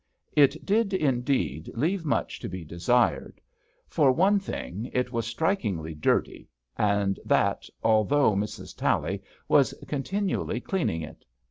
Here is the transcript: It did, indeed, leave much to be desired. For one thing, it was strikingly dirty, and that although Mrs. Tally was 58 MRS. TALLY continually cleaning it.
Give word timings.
It 0.35 0.65
did, 0.65 0.95
indeed, 0.95 1.69
leave 1.75 2.05
much 2.05 2.39
to 2.39 2.49
be 2.49 2.65
desired. 2.65 3.39
For 3.87 4.11
one 4.11 4.39
thing, 4.39 4.89
it 4.93 5.11
was 5.11 5.27
strikingly 5.27 5.93
dirty, 5.93 6.47
and 6.75 7.19
that 7.23 7.69
although 7.83 8.33
Mrs. 8.33 8.75
Tally 8.75 9.21
was 9.47 9.73
58 9.73 9.77
MRS. 9.77 9.79
TALLY 9.79 9.85
continually 9.89 10.59
cleaning 10.59 11.01
it. 11.03 11.23